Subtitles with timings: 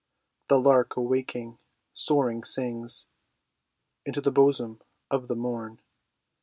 [0.47, 1.59] The lark, awaking,
[1.93, 3.05] soaring sings
[4.03, 4.81] Into the bosom
[5.11, 5.79] of the morn.